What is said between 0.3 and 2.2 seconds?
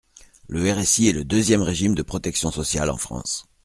Le RSI est le deuxième régime de